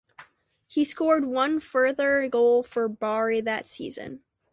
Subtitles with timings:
[0.65, 4.23] He scored one further goal for Bari that season.